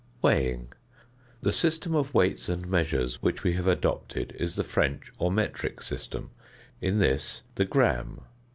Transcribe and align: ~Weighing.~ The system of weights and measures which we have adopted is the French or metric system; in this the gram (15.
~Weighing.~ 0.23 0.69
The 1.43 1.53
system 1.53 1.93
of 1.93 2.15
weights 2.15 2.49
and 2.49 2.65
measures 2.67 3.21
which 3.21 3.43
we 3.43 3.53
have 3.53 3.67
adopted 3.67 4.35
is 4.39 4.55
the 4.55 4.63
French 4.63 5.11
or 5.19 5.31
metric 5.31 5.79
system; 5.83 6.31
in 6.81 6.97
this 6.97 7.43
the 7.53 7.65
gram 7.65 8.15
(15. 8.15 8.23